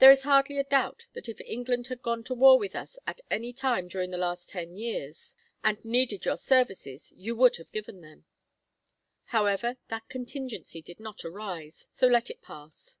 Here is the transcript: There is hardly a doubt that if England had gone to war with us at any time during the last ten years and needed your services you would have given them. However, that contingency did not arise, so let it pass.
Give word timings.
There 0.00 0.10
is 0.10 0.24
hardly 0.24 0.58
a 0.58 0.64
doubt 0.64 1.06
that 1.14 1.30
if 1.30 1.40
England 1.40 1.86
had 1.86 2.02
gone 2.02 2.22
to 2.24 2.34
war 2.34 2.58
with 2.58 2.76
us 2.76 2.98
at 3.06 3.22
any 3.30 3.54
time 3.54 3.88
during 3.88 4.10
the 4.10 4.18
last 4.18 4.50
ten 4.50 4.74
years 4.76 5.34
and 5.64 5.82
needed 5.82 6.26
your 6.26 6.36
services 6.36 7.14
you 7.16 7.34
would 7.36 7.56
have 7.56 7.72
given 7.72 8.02
them. 8.02 8.26
However, 9.32 9.78
that 9.88 10.10
contingency 10.10 10.82
did 10.82 11.00
not 11.00 11.24
arise, 11.24 11.86
so 11.88 12.06
let 12.06 12.28
it 12.28 12.42
pass. 12.42 12.98